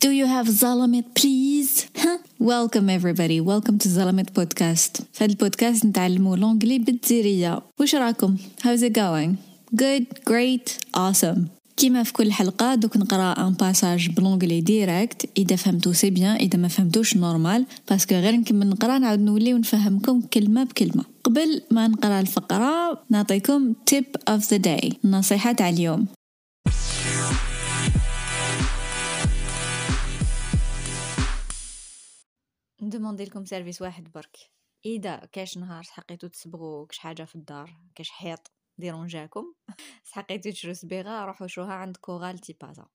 [0.00, 1.72] Do you have Zalamit please?
[2.38, 5.02] Welcome everybody, welcome to Zalamit podcast.
[5.12, 7.62] في هذا البودكاست نتعلموا l'anglais بالجزيرية.
[7.80, 9.36] وش راكم؟ How's it going?
[9.76, 11.38] Good, great, awesome.
[11.76, 16.36] كيما في كل حلقة دوك نقرا un passage ب l'anglais direct اذا فهمتو c'est bien
[16.36, 21.62] اذا ما فهمتوش normal parce que غير نكمل نقرا نعاود نولي ونفهمكم كلمة بكلمة قبل
[21.70, 26.06] ما نقرا الفقرة نعطيكم tip of the day النصيحة تاع اليوم
[32.82, 34.36] ن demander لكم service واحد برك.
[34.86, 39.54] إذا كاش نهار حقيتو تسبغو كش حاجة في الدار كاش حيط dérange اكم
[40.12, 42.86] حقيتو تشرو سبيغة روحو شوها عند كوغال تيبازا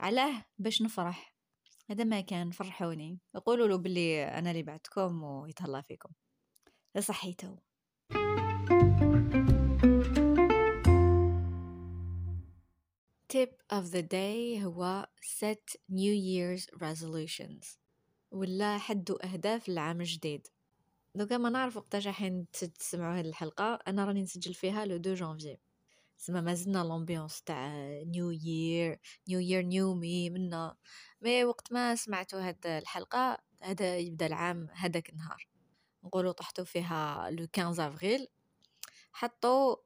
[0.00, 1.34] علاه باش نفرح.
[1.90, 3.18] هذا ما كان فرحوني.
[3.46, 6.10] قولوا له بلي أنا اللي بعتكم ويتهلا فيكم.
[6.98, 7.56] صحيتو
[13.34, 15.06] tip of the day هو
[15.40, 17.83] set new year's resolutions.
[18.34, 20.46] ولا حدوا أهداف العام الجديد
[21.14, 25.58] دوكا ما نعرف وقتاش حين تسمعوا هذه الحلقة أنا راني نسجل فيها le deux janvier.
[26.16, 27.68] سما مازلنا l'ambiance تاع
[28.06, 30.76] new year new year new me منا.
[31.22, 35.48] mais وقت ما سمعتوا هاد الحلقة هذا يبدا العام هذاك النهار.
[36.04, 38.28] نقولوا طحتوا فيها le 15 افريل
[39.12, 39.76] حطوا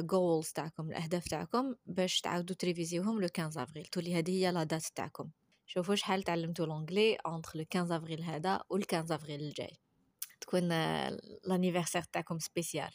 [0.00, 4.30] goals uh, تاعكم الأهداف تاعكم باش تعاودوا ت réviser وهم le 15 افريل تولي هذه
[4.30, 5.30] هي la date تاعكم.
[5.74, 9.78] شوفوا شحال تعلمتوا l'anglais entre le 15 افريل هذا و 15 افريل الجاي.
[10.40, 10.68] تكون
[11.44, 12.90] l'anniversaire تاعكم spécial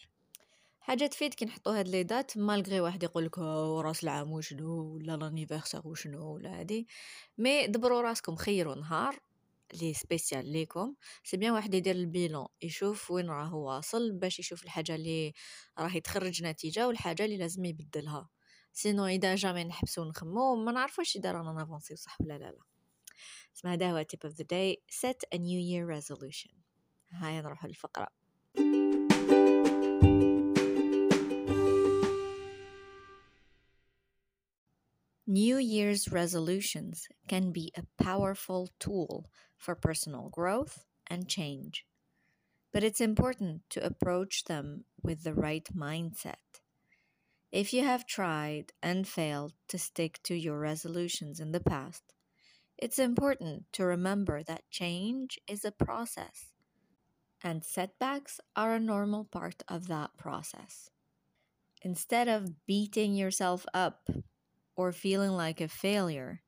[0.79, 3.37] حاجة تفيد كي نحطوا هاد les dates malgré واحد يقول لك
[3.85, 6.87] راس العام وشنو؟ ولا l'anniversaire وشنو؟ ولا هادي.
[7.37, 9.19] mais دبروا راسكم خيروا نهار
[9.81, 10.95] لي spécial ليكم.
[11.23, 15.33] c'est bien واحد يدير ال bilan يشوف وين راه واصل باش يشوف الحاجة اللي
[15.79, 18.29] راح تخرج نتيجة والحاجة اللي لازم يبدلها.
[18.73, 22.66] سينو إذا جامي نحبسو نخمو ما نعرفوش إذا رانا نافونسي صح ولا لا لا.
[23.56, 26.52] اسمها هذا هو tip of the day set a new year resolution
[27.10, 28.08] هاي نروح للفقرة
[35.26, 41.86] New Year's resolutions can be a powerful tool for personal growth and change,
[42.72, 46.60] but it's important to approach them with the right mindset.
[47.52, 52.02] If you have tried and failed to stick to your resolutions in the past,
[52.77, 56.53] it's important to remember that change is a process,
[57.43, 60.89] and setbacks are a normal part of that process.
[61.81, 64.09] Instead of beating yourself up
[64.75, 66.41] or feeling like a failure,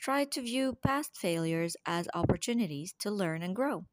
[0.00, 3.86] try to view past failures as opportunities to learn and grow.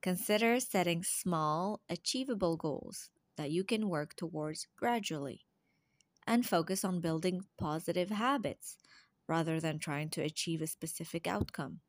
[0.00, 5.44] Consider setting small, achievable goals that you can work towards gradually,
[6.26, 8.78] and focus on building positive habits
[9.26, 11.80] rather than trying to achieve a specific outcome.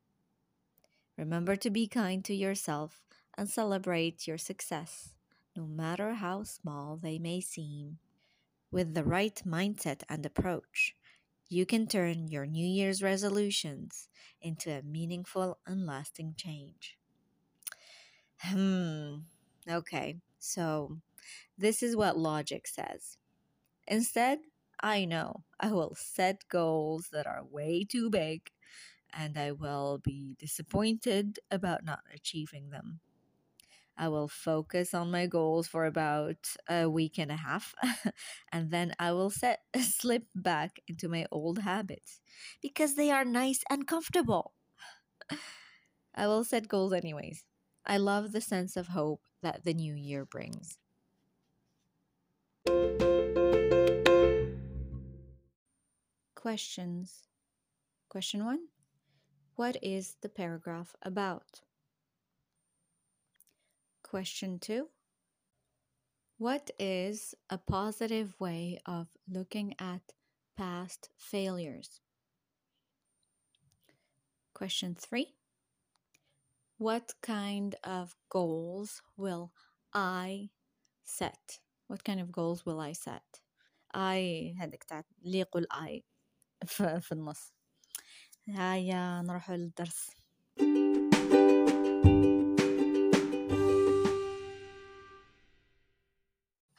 [1.17, 3.01] Remember to be kind to yourself
[3.37, 5.13] and celebrate your success,
[5.55, 7.97] no matter how small they may seem.
[8.71, 10.95] With the right mindset and approach,
[11.49, 14.09] you can turn your New Year's resolutions
[14.41, 16.97] into a meaningful and lasting change.
[18.39, 19.19] Hmm,
[19.69, 20.99] okay, so
[21.57, 23.17] this is what logic says.
[23.87, 24.39] Instead,
[24.79, 28.51] I know I will set goals that are way too big
[29.13, 32.99] and I will be disappointed about not achieving them.
[33.97, 36.37] I will focus on my goals for about
[36.69, 37.73] a week and a half,
[38.51, 42.21] and then I will set slip back into my old habits
[42.61, 44.53] because they are nice and comfortable.
[46.15, 47.43] I will set goals anyways.
[47.85, 50.77] I love the sense of hope that the new year brings.
[56.46, 57.28] Questions.
[58.08, 58.58] Question 1.
[59.56, 61.60] What is the paragraph about?
[64.02, 64.88] Question 2.
[66.38, 70.00] What is a positive way of looking at
[70.56, 72.00] past failures?
[74.52, 75.34] Question 3.
[76.78, 79.52] What kind of goals will
[79.94, 80.50] I
[81.04, 81.60] set?
[81.86, 83.40] What kind of goals will I set?
[83.94, 86.02] I هذيك تاع اللي يقول I
[86.65, 87.53] في, في النص.
[88.47, 90.11] هيا نروحوا للدرس.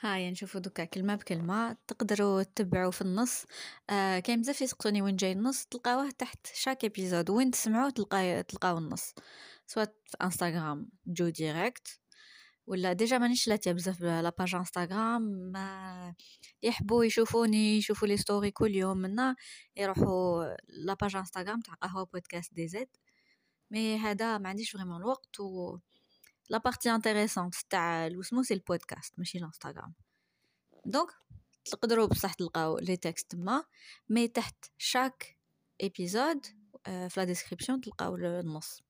[0.00, 3.44] هاي نشوفوا دوكا كلمة بكلمة تقدروا تتبعوا في النص.
[3.90, 8.78] آه كاين بزاف يسقسوني وين جاي النص تلقاوه تحت chaque épisode وين تسمعوه تلقاو تلقاو
[8.78, 9.14] النص.
[9.66, 12.00] سواء في انستغرام جو direct
[12.69, 16.15] ولا déjà مانيش لاتيه بزاف la page انستغرام ما
[16.62, 19.37] يحبوا يشوفوني يشوفوا les stories كل يوم منا
[19.76, 22.88] يروحوا la page انستغرام تاع قهوة بودكاست DZ.
[23.70, 25.79] mais هذا ما عنديش vraiment الوقت و
[26.50, 29.94] la partie intéressante تاع واسمو c'est البودكاست ماشي الانستغرام
[30.87, 31.08] donc
[31.65, 33.65] تقدروا بصح تلقاو les textes تما
[34.08, 35.38] mais تحت chaque
[35.82, 36.46] épisode
[36.85, 38.82] في la description تلقاو النص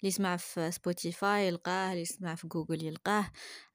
[0.00, 3.30] اللي يسمع في سبوتيفاي يلقاه اللي يسمع في جوجل يلقاه.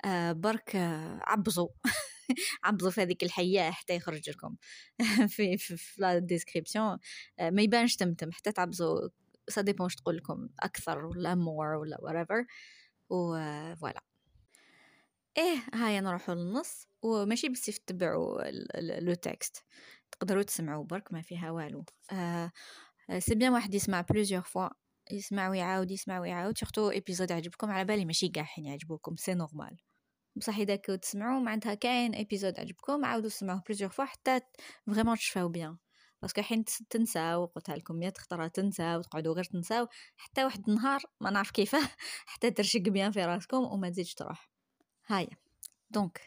[0.06, 1.68] آه برك آه عبزوا
[2.64, 4.56] عبزوا في هذيك الحياة حتى يخرج لكم.
[5.36, 6.98] في في, في la description
[7.40, 9.10] آه ما يبانش تمتم حتى تعبزوا
[9.50, 12.46] ça dépend تقول لكم أكثر ولا more ولا whatever.
[13.10, 13.36] و
[13.76, 14.04] voilà
[15.38, 16.88] إيه هاي نروحوا للنص.
[17.02, 18.42] وماشي بس تتبعوا
[19.00, 19.64] le texte.
[20.12, 21.86] تقدروا تسمعوا برك ما فيها والو.
[22.12, 22.52] آه
[23.20, 24.70] c'est bien واحد يسمع plusieurs fois
[25.14, 29.78] يسمع ويعاود يسمع ويعاود surtout épisode عجبكم؟ على بالي ماشي كاع حين يعجبوكم c'est normal
[30.36, 34.40] بصح إذا كنتو تسمعوا معناتها كاين épisode عجبكم عاودوا سمعوه plusieurs fois حتى
[34.88, 35.78] vraiment تشفاو bien
[36.22, 39.88] parce que حين تنساو قلتها لكم 100 خطره تنساو وتقعدوا غير تنساو
[40.18, 41.90] حتى واحد النهار ما نعرف كيفاه
[42.32, 44.50] حتى ترشق bien في راسكم وما تزيدش تروح.
[45.08, 45.28] هاي.
[45.90, 46.22] donc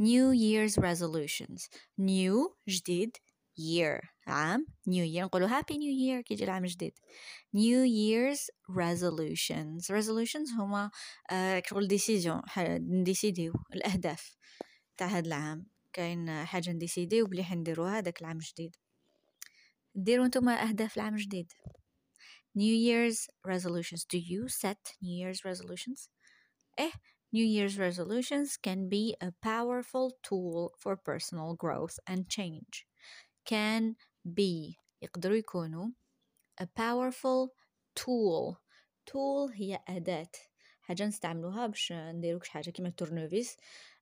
[0.00, 1.68] New Year's resolutions.
[1.98, 3.16] New جديد.
[3.59, 6.93] year عام new year نقولوا happy new year كيجي العام الجديد
[7.55, 10.91] new year's resolutions resolutions هما
[11.31, 14.37] آه كشغل ديسيزيون نديسيديو الاهداف
[14.97, 18.75] تاع هذا العام كاين حاجه نديسيديو بلي حنديروها هذاك العام الجديد
[19.95, 21.53] ديروا نتوما اهداف العام الجديد
[22.57, 26.09] new year's resolutions do you set new year's resolutions
[26.77, 26.91] eh
[27.33, 32.85] New Year's resolutions can be a powerful tool for personal growth and change.
[33.47, 33.95] can
[34.25, 35.87] be يقدروا يكونوا
[36.61, 37.49] a powerful
[37.95, 38.57] tool
[39.05, 40.31] tool هي أداة
[40.81, 43.57] حاجة نستعملوها باش نديرو حاجة كيما التورنوفيس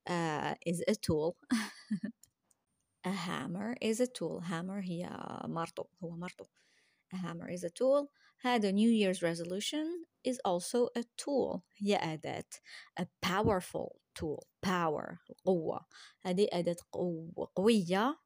[0.09, 1.37] uh, is a tool
[3.05, 5.09] a hammer is a tool hammer هي
[5.45, 6.45] مرطو هو مرطو
[7.13, 8.09] a hammer is a tool
[8.39, 12.49] هذا New Year's resolution is also a tool هي أداة
[12.99, 15.85] a powerful tool power قوة
[16.21, 18.17] هذه أداة قوة قوية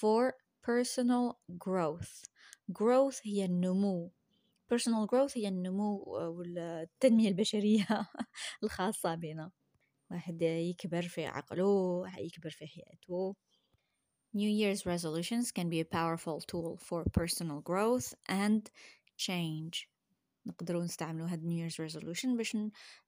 [0.00, 2.24] For personal growth.
[2.72, 4.12] Growth هي النمو.
[4.74, 7.86] personal growth هي النمو والتنمية البشرية
[8.64, 9.50] الخاصة بنا.
[10.10, 13.34] واحد يكبر في عقله يكبر في حياته.
[14.36, 18.70] New Year's resolutions can be a powerful tool for personal growth and
[19.16, 19.88] change.
[20.46, 22.56] نقدروا نستعملوا هاد New Year's resolution باش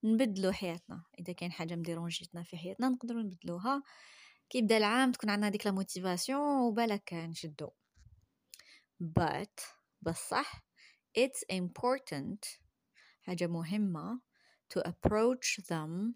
[0.04, 1.02] نبدلوا حياتنا.
[1.18, 3.82] إذا كان حاجة مديرونجيتنا في حياتنا نقدروا نبدلوها.
[4.50, 7.70] كي يبدا العام تكون عندنا ديك لا موتيفاسيون وبالك نشدو.
[9.02, 9.60] But
[10.02, 10.66] بصح
[11.18, 12.60] it's important
[13.22, 14.20] حاجة مهمة
[14.74, 16.14] to approach them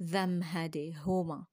[0.00, 1.46] them هادي هما.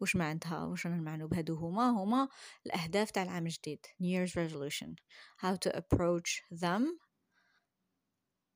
[0.00, 2.28] وش معناتها؟ وش المعنى بهادو هما هما
[2.66, 3.86] الأهداف تاع العام الجديد.
[4.00, 4.96] New Year's resolution.
[5.36, 6.98] How to approach them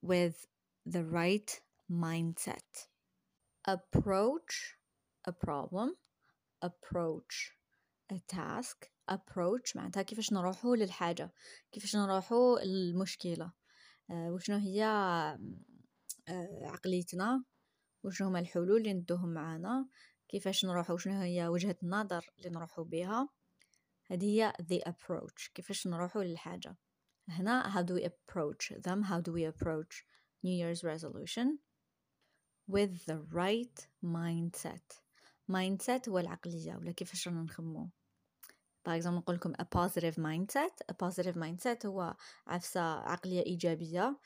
[0.03, 0.47] with
[0.87, 1.61] the right
[1.91, 2.89] mindset.
[3.67, 4.77] Approach
[5.27, 5.97] a problem
[6.69, 7.35] approach
[8.13, 8.89] a task.
[9.11, 11.33] Approach معناتها كيفاش نروحو للحاجة.
[11.73, 13.53] كيفاش نروحو للمشكلة.
[14.11, 17.45] آه وشنو هي آه عقليتنا؟
[18.03, 19.89] وشنو هما الحلول اللي ندوهم معانا؟
[20.29, 23.29] كيفاش نروحو؟ شنو هي وجهة النظر اللي نروحو بها
[24.11, 25.53] هذه هي the approach.
[25.55, 26.77] كيفاش نروحو للحاجة.
[27.29, 29.03] هنا how do we approach them?
[29.03, 30.05] How do we approach
[30.43, 31.59] New Year's resolution?
[32.67, 35.04] With the right mindset.
[35.49, 37.91] mindset هو العقلية ولا كيفاش رانا نخمو
[38.87, 40.93] par exemple نقول لكم a positive mindset.
[40.93, 44.19] A positive mindset هو عفسة عقلية إيجابية.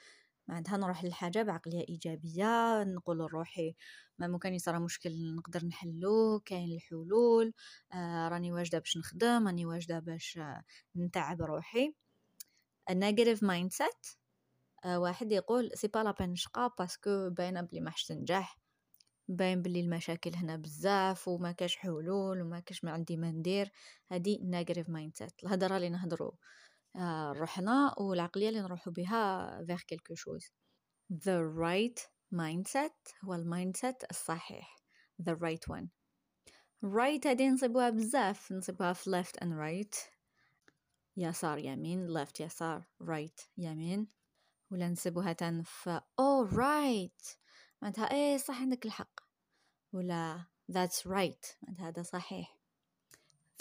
[0.49, 3.75] معناتها نروح للحاجة بعقلية إيجابية نقول لروحي
[4.19, 7.53] ما ممكن يصرى مشكل نقدر نحلوه كاين الحلول.
[7.95, 10.63] آه راني واجدة باش نخدم راني واجدة باش آه
[10.97, 11.95] نتعب روحي.
[12.91, 14.17] Negative mindset
[14.85, 18.59] آه واحد يقول c'est pas la peine نشقى parce que باينه بلي ما تنجح
[19.29, 23.71] باين بلي المشاكل هنا بزاف وما كاش حلول وما كاش ما عندي ما ندير.
[24.09, 26.33] هذه negative mindset الهضره اللي نهضروا
[26.97, 30.53] آه روحنا والعقلية اللي نروحوا بها vers quelque chose
[31.13, 34.79] the right mindset هو ال mindset الصحيح.
[35.23, 35.87] The right one.
[36.85, 38.53] Right هذه نصيبوها بزاف.
[38.53, 39.99] نصيبوها في left and right.
[41.17, 42.25] يسار يمين.
[42.25, 42.89] left يسار.
[43.03, 44.09] right يمين.
[44.71, 47.48] ولا نسيبوها تن في oh right.
[47.83, 49.21] معناتها إيه صح عندك الحق
[49.93, 52.59] ولا that's right معناتها هذا صحيح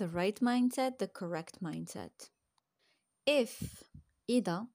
[0.01, 2.29] the right mindset the correct mindset
[3.29, 3.83] if
[4.29, 4.67] إذا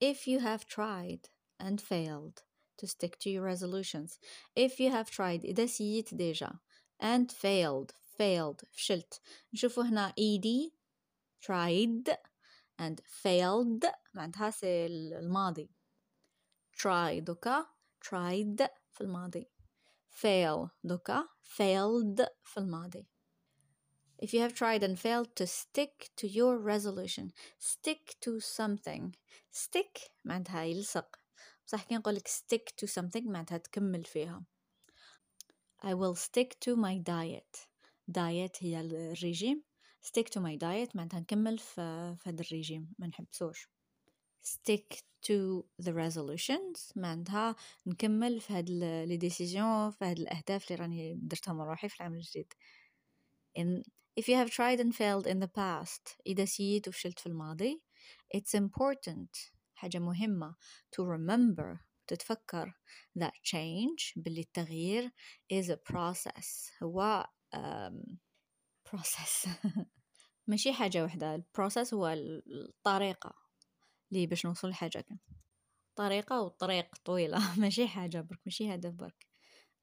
[0.00, 1.28] if you have tried
[1.60, 2.42] and failed
[2.76, 4.18] to stick to your resolutions
[4.56, 6.58] if you have tried إذا سيت ديجا
[7.02, 9.20] and failed failed فشلت
[9.52, 10.46] نشوفوا هنا ed
[11.40, 12.16] tried
[12.78, 15.70] and failed معناتها سي الماضي
[16.76, 17.73] try دوكا
[18.05, 19.51] tried في الماضي
[20.21, 23.07] fail دوكا failed في الماضي
[24.21, 29.15] If you have tried and failed to stick to your resolution stick to something
[29.51, 31.19] stick معناتها يلصق
[31.67, 34.45] بصح كي نقولك stick to something معناتها تكمل فيها
[35.83, 37.67] I will stick to my diet
[38.11, 39.63] diet هي الرجيم
[40.01, 43.69] stick to my diet معناتها نكمل في, في هذا الرجيم ما نحبسوش
[44.44, 51.18] stick to the resolutions معناتها نكمل في هاد les décisions في هاد الأهداف اللي راني
[51.22, 52.52] درتها من روحي في العام الجديد.
[53.58, 53.82] In
[54.20, 57.82] if you have tried and failed in the past إذا essayit وفشلت في الماضي
[58.36, 60.54] it's important حاجة مهمة
[60.96, 62.74] to remember تتفكر
[63.18, 65.10] that change باللي التغيير
[65.52, 66.82] is a process.
[66.82, 68.16] هو um,
[68.88, 69.48] process.
[70.48, 73.43] ماشي حاجة وحدة البروسيس هو الطريقة.
[74.12, 75.04] اللي باش نوصل لحاجة
[75.96, 77.38] طريقة والطريق طويلة.
[77.60, 79.26] ماشي حاجة برك ماشي هدف برك.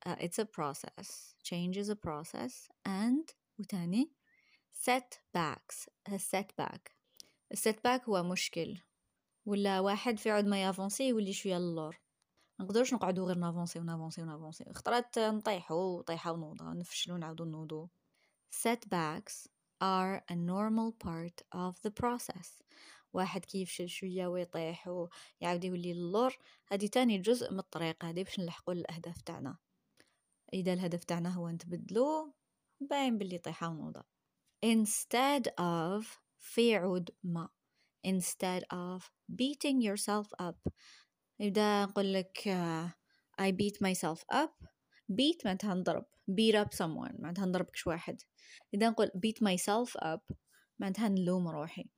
[0.06, 1.36] uh, it's a process.
[1.44, 2.70] Change is a process.
[2.86, 4.12] And وتاني
[4.74, 5.88] setbacks.
[6.10, 6.92] A setback.
[7.54, 8.78] A setback هو مشكل.
[9.46, 12.00] ولا واحد في عود ما y'avancer يولي شوية للور.
[12.60, 14.66] نقدرش نقعدو غير n'avancer و n'avancer و n'avancer.
[14.74, 17.90] خطرات نطيحو طيحة ونوضة نفشلو نعاودو نوضو.
[18.54, 19.48] Setbacks
[19.82, 22.62] are a normal part of the process.
[23.14, 26.38] واحد كي يفشل شوية ويطيح ويعاود يولي للور
[26.72, 29.58] هادي تاني جزء من الطريق هادي باش نلحقو الأهداف تاعنا.
[30.54, 32.34] إذا الهدف تاعنا هو نتبدلو
[32.82, 34.04] باين باللي طيحة ونوضة.
[34.66, 36.06] Instead of
[36.40, 37.50] في عود ما
[38.08, 40.72] instead of beating yourself up.
[41.40, 42.90] يبدأ نقول لك uh,
[43.42, 44.68] I beat myself up.
[45.12, 46.06] Beat معناتها نضرب.
[46.32, 48.22] Beat up someone معناتها نضرب كش واحد.
[48.74, 50.36] إذا نقول beat myself up
[50.80, 51.90] معناتها نلوم روحي.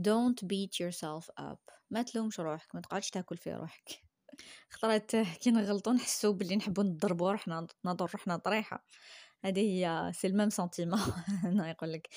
[0.00, 1.58] Don't beat yourself up.
[1.90, 4.02] ما تلومش روحك ما تقعدش تاكل في روحك.
[4.70, 8.84] خطرات كي نغلطو نحسو بلي نحبو نضربو روحنا نضر روحنا طريحة.
[9.44, 12.08] هذه هي سي الميم سنتيمون هنا يقول لك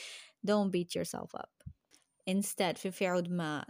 [0.48, 1.72] don't beat yourself up.
[2.30, 3.66] Instead في في عود ما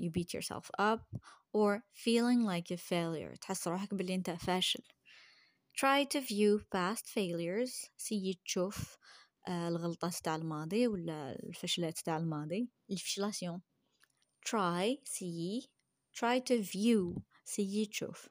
[0.00, 1.00] you beat yourself up
[1.56, 3.38] or feeling like a failure.
[3.40, 4.82] تحس روحك بلي انت فاشل.
[5.76, 7.90] Try to view past failures.
[7.96, 8.96] سي تشوف
[9.48, 13.62] الغلطات تاع الماضي ولا الفشلات تاع الماضي الفشلاسيون
[14.48, 15.68] try سي
[16.14, 18.28] try to view سي تشوف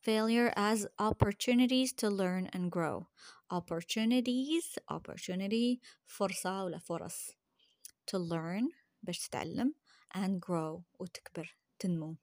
[0.00, 3.06] failure as opportunities to learn and grow
[3.50, 7.30] opportunities opportunity فرصة ولا فرص
[8.10, 8.64] to learn
[9.02, 9.74] باش تتعلم
[10.14, 12.16] and grow وتكبر تنمو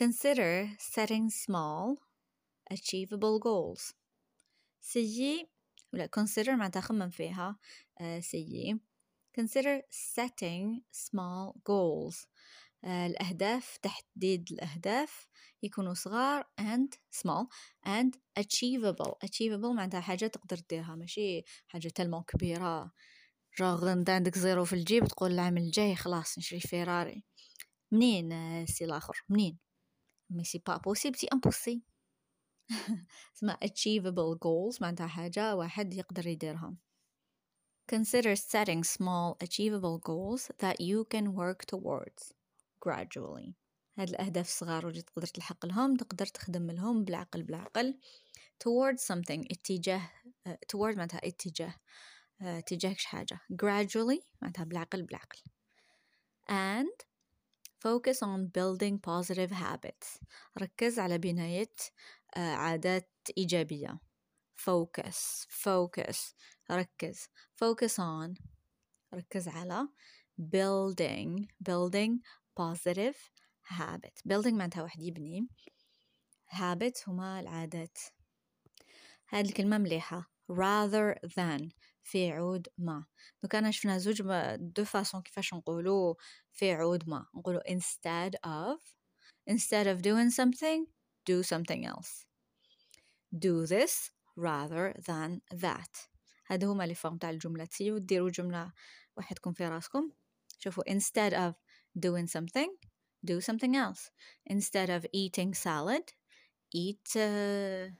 [0.00, 1.96] consider setting small
[2.72, 3.94] achievable goals
[4.80, 5.55] سيي
[5.96, 7.58] ولا consider معناتها خمم فيها
[8.00, 8.80] uh, سيي
[9.40, 12.26] consider setting small goals
[12.84, 15.28] uh, الأهداف تحديد الأهداف
[15.62, 17.46] يكونوا صغار and small
[17.86, 18.10] and
[18.40, 19.14] achievable.
[19.24, 22.92] achievable معناتها حاجة تقدر ديرها ماشي؟ حاجة تلمو كبيرة.
[23.60, 27.24] راغ انت عندك zéro في الجيب تقول العام الجاي خلاص نشري فيراري
[27.92, 29.58] منين سي الآخر؟ منين؟
[30.30, 31.82] mais c'est pas possible c'est impossi
[33.36, 36.74] اسمها achievable goals معناتها حاجة واحد يقدر يديرها
[37.92, 42.32] Consider setting small achievable goals that you can work towards
[42.80, 43.54] gradually
[43.98, 47.98] هاد الأهداف الصغار واللي تقدر تلحق لهم تقدر تخدم لهم بالعقل بالعقل
[48.64, 50.10] towards something اتجاه
[50.48, 51.74] uh, toward معناتها اتجاه
[52.40, 55.38] uh, اتجاه حاجة gradually معناتها بالعقل بالعقل
[56.48, 57.06] and
[57.78, 60.20] focus on building positive habits
[60.58, 61.90] ركز على بناية uh,
[62.36, 64.00] عادات إيجابية.
[64.56, 66.34] Focus focus
[66.70, 67.28] ركز.
[67.56, 68.42] Focus on
[69.14, 69.88] ركز على.
[70.40, 72.20] Building building
[72.60, 73.16] positive
[73.62, 74.22] habit.
[74.28, 75.48] Building معناتها واحد يبني.
[76.52, 77.98] Habit هما العادات.
[79.28, 80.30] هذه الكلمة مليحة.
[80.52, 81.70] Rather than
[82.02, 83.06] في عود ما.
[83.42, 84.22] دو كان شفنا زوج
[84.56, 86.16] de façons كيفاش نقولو
[86.52, 87.26] في عود ما.
[87.34, 88.80] نقولو instead of
[89.50, 90.95] instead of doing something
[91.25, 92.25] do something else
[93.37, 96.09] do this rather than that
[96.47, 98.73] هادو هما لي فورم تاع الجملة تسيو ديرو جملة
[99.17, 100.11] وحدكم في راسكم
[100.59, 101.53] شوفوا instead of
[101.99, 102.69] doing something
[103.25, 104.11] do something else
[104.53, 106.13] instead of eating salad
[106.75, 107.93] eat uh,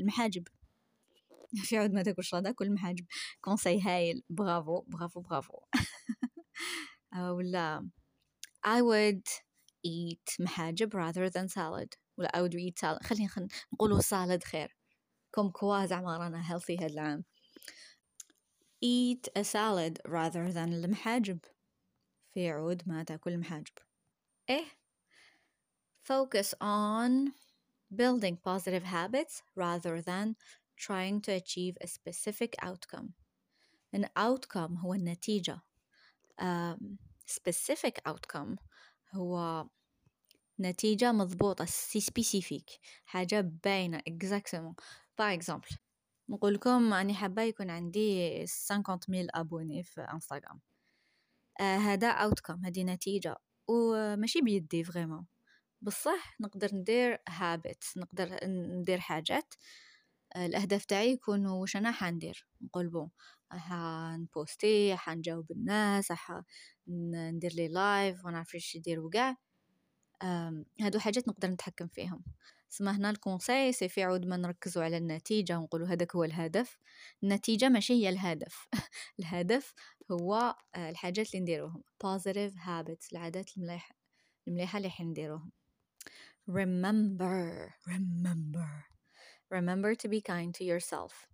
[0.00, 0.48] المحاجب
[1.54, 3.06] في عود ما تاكل شلاضة كل محاجب
[3.40, 5.60] كونساي هايل برافو برافو برافو
[7.16, 7.88] ولا
[8.66, 9.28] I would
[9.86, 11.88] eat محاجب rather than salad
[12.18, 13.48] ولا I would eat salad خلينا خل...
[13.72, 14.76] نقولوا salad خير
[15.32, 17.24] كم كوا زعما رانا healthy هاد العام
[18.84, 21.38] eat a salad rather than المحاجب
[22.34, 23.72] في عود ما تاكل المحاجب
[24.50, 24.64] إيه
[26.02, 27.32] focus on
[27.94, 30.36] building positive habits rather than
[30.76, 33.14] trying to achieve a specific outcome
[33.92, 35.60] an outcome هو النتيجة
[36.42, 38.56] um, specific outcome
[39.14, 39.66] هو
[40.59, 42.69] نتيجة مضبوطة c'est spécifique
[43.05, 44.75] حاجة باينة exactement.
[45.21, 45.77] Par exemple
[46.29, 50.59] نقول لكم أني حابة يكون عندي 50 mille abonnés في انستغرام
[51.61, 53.35] آه هذا outcome هذه نتيجة.
[53.67, 55.25] وماشي بيدي vraiment
[55.81, 59.53] بصح نقدر ندير habits نقدر ندير حاجات.
[60.35, 62.47] الأهداف تاعي يكونوا واش أنا حندير.
[62.61, 63.09] نقول bon
[63.51, 66.13] حن poster حنجاوب الناس
[66.87, 69.37] ندير les lives ونعرف إيش يدير وكاع
[70.81, 72.23] هادو حاجات نقدر نتحكم فيهم.
[72.69, 76.77] سما هنا ال conseil c'est في عود ما نركزوا على النتيجة ونقولوا هذاك هو الهدف.
[77.23, 78.67] النتيجة ماشي هي الهدف.
[79.19, 79.73] الهدف
[80.11, 81.83] هو آه، الحاجات اللي نديروهم.
[82.03, 83.95] Positive habits العادات المليحة
[84.47, 85.51] المليحة اللي حنديروهم
[86.49, 88.85] remember remember.
[89.49, 91.27] Remember to be kind to yourself.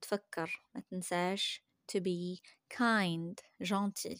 [0.00, 2.40] تفكر ما تنساش to be
[2.70, 4.18] kind gentil.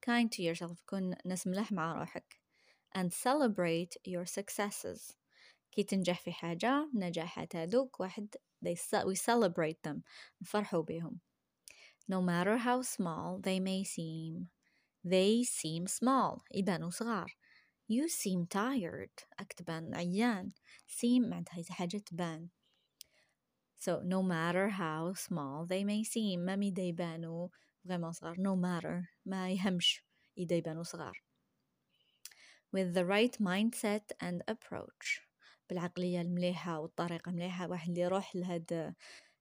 [0.00, 0.82] Kind to yourself.
[0.86, 2.43] كن ناس ملح مع روحك.
[2.95, 5.15] and celebrate your successes
[5.71, 8.35] كي تنجح في حاجة نجاحات هذوك واحد
[8.65, 8.75] they
[9.05, 10.01] we celebrate them
[10.41, 11.19] نفرحوا بهم
[12.11, 14.49] no matter how small they may seem
[15.03, 17.37] they seem small يبانوا صغار
[17.89, 20.51] you seem tired أكتبان عيان
[20.87, 22.49] seem معناتها حاجة تبان
[23.81, 27.47] So no matter how small they may seem ما ميدا يبانوا
[27.85, 30.03] vraiment صغار no matter ما يهمش
[30.37, 31.22] إذا يبانوا صغار
[32.74, 35.22] With the right mindset and approach
[35.68, 38.94] بالعقلية المليحة والطريقة المليحة واحد اللي يروح لهاد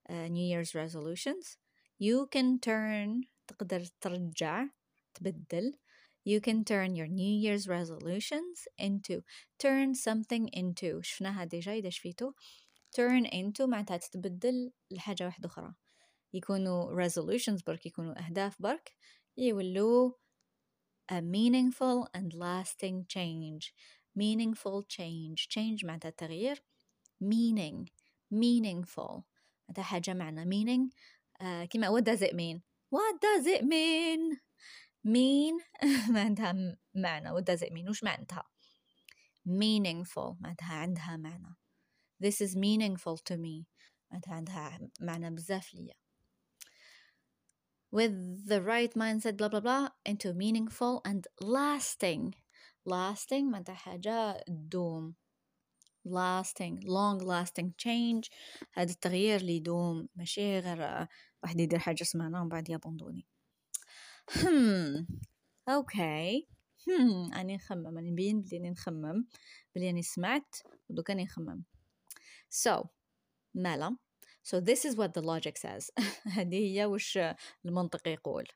[0.09, 1.57] uh, New Year's resolutions
[1.99, 4.67] you can turn تقدر ترجع
[5.13, 5.73] تبدل
[6.29, 9.21] you can turn your New Year's resolutions into
[9.59, 12.31] turn something into شفناها ديجا إذا شفيتو
[12.95, 15.73] turn into معناتها تتبدل لحاجة واحدة أخرى
[16.33, 18.91] يكونوا resolutions برك يكونوا أهداف برك
[19.37, 20.11] يولوا
[21.08, 23.72] a meaningful and lasting change
[24.16, 26.62] meaningful change change معناتها تغيير
[27.20, 27.88] meaning
[28.30, 29.24] meaningful
[29.68, 30.90] معناتها حاجة معنى meaning
[31.40, 34.40] uh, كما what does it mean what does it mean
[35.04, 35.54] mean
[36.14, 38.44] معناتها معنى what does it mean وش معناتها
[39.46, 41.56] meaningful معناتها عندها معنى
[42.24, 43.66] this is meaningful to me
[44.10, 45.94] معناتها عندها معنى بزاف ليا
[47.97, 48.15] With
[48.51, 51.21] the right mindset blah blah blah into meaningful and
[51.57, 52.23] lasting
[52.85, 55.15] lasting معناتها حاجة تدوم
[56.05, 58.29] lasting long lasting change.
[58.73, 60.09] هذا التغيير اللي يدوم.
[60.15, 61.07] ماشي غير
[61.43, 63.27] واحد يدير حاجة سمعنا ومن بعد يابندوني.
[64.35, 65.07] هم
[65.69, 66.47] أوكي
[66.87, 67.97] هم أني نخمم.
[67.97, 69.27] أني نبين بلي نخمم.
[69.75, 70.55] بلي أني سمعت
[70.89, 71.63] ودوكا نخمم.
[72.49, 72.87] So,
[73.53, 73.97] مالا؟
[74.42, 75.90] So this is what the logic says
[76.36, 77.18] هذه هي وش
[77.64, 78.48] المنطق يقول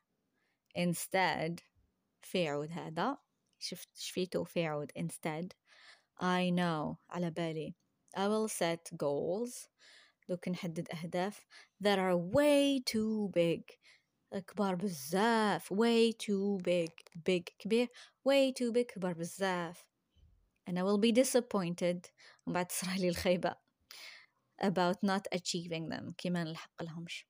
[0.78, 1.60] Instead
[2.22, 3.18] في عود هذا
[3.58, 5.48] شفت شفيته في عود instead
[6.20, 7.74] I know على بالي
[8.16, 9.68] I will set goals
[10.28, 11.46] دوك نحدد أهداف
[11.84, 13.62] that are way too big
[14.40, 16.92] كبار بزاف way too big
[17.28, 17.88] big كبير
[18.28, 19.84] way too big كبار بزاف
[20.70, 22.10] and I will be disappointed
[22.46, 23.56] ومن بعد تصرح لي الخيبة
[24.62, 27.26] about not achieving them كما نلحق لهمش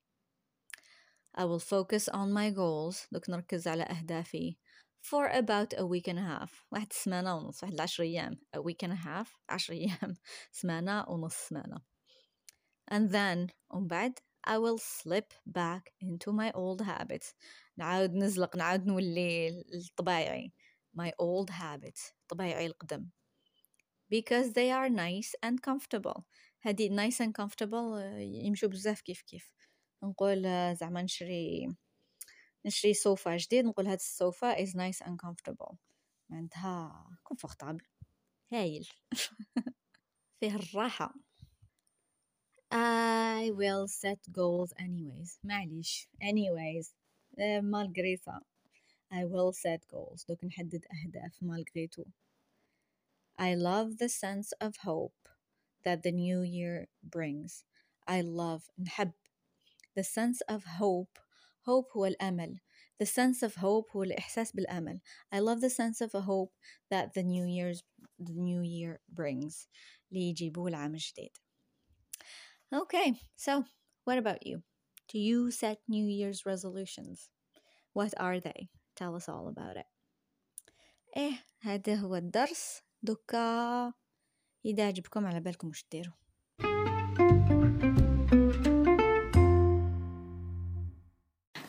[1.35, 4.57] I will focus on my goals دوك نركز على أهدافي
[5.01, 8.87] for about a week and a half واحد سمانة ونص واحد العشر أيام a week
[8.87, 10.15] and a half عشر أيام
[10.51, 11.81] سمانة ونص سمانة
[12.91, 17.33] and then ومن بعد I will slip back into my old habits
[17.77, 20.53] نعاود نزلق نعاود نولي الطبيعي
[20.97, 23.09] my old habits طبيعي القدم
[24.09, 26.25] because they are nice and comfortable
[26.68, 29.52] هادي nice and comfortable يمشوا بزاف كيف كيف
[30.02, 30.42] نقول
[30.76, 31.68] زعما نشري
[32.66, 35.74] نشري صوفا جديد نقول هاد الصوفا is nice and comfortable
[36.28, 37.84] معناتها comfortable
[38.52, 38.88] هايل
[40.40, 41.14] فيه الراحة
[42.74, 46.94] I will set goals anyways معليش anyways
[47.62, 48.40] malgré ça
[49.10, 51.38] I will set goals دوك نحدد أهداف
[51.96, 52.10] tout
[53.38, 55.37] I love the sense of hope
[55.85, 57.63] that the new year brings.
[58.07, 59.13] I love نحب
[59.95, 61.19] the sense of hope
[61.61, 62.59] hope هو الأمل
[62.99, 66.53] the sense of hope هو الإحساس بالأمل I love the sense of hope
[66.89, 67.83] that the new year's
[68.19, 69.67] the new year brings
[70.11, 71.37] اللي يجيبوه العام الجديد
[72.73, 73.63] okay so
[74.05, 74.63] what about you
[75.07, 77.29] do you set new year's resolutions
[77.93, 79.85] what are they tell us all about it
[81.17, 82.81] ايه هذا هو الدرس
[84.64, 86.12] إذا عجبكم على بالكم وش ديروا.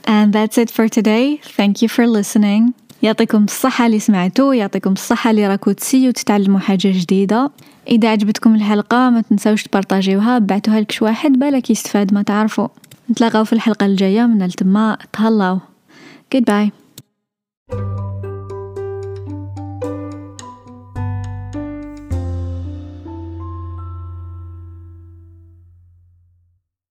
[0.08, 1.38] And that's it for today.
[1.58, 2.74] Thank you for listening.
[3.04, 7.52] يعطيكم الصحة اللي سمعتوا يعطيكم الصحة اللي راكو تسيو تتعلموا حاجة جديدة.
[7.88, 12.68] إذا عجبتكم الحلقة ما تنسوش تبارطاجيوها بعتوها لكش واحد بالك يستفاد ما تعرفوا.
[13.12, 15.60] نتلاقاو في الحلقة الجاية من التما تهلاو.
[16.36, 16.89] Goodbye.